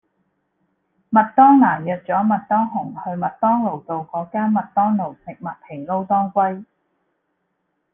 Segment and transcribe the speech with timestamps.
[1.11, 6.65] 麥當娜約左麥當雄去麥當勞道個間麥當勞食麥皮撈當歸